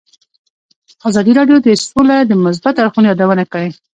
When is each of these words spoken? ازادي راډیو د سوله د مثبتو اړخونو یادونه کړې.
ازادي 1.09 1.31
راډیو 1.39 1.57
د 1.61 1.67
سوله 1.87 2.15
د 2.25 2.31
مثبتو 2.45 2.81
اړخونو 2.81 3.09
یادونه 3.11 3.43
کړې. 3.51 3.69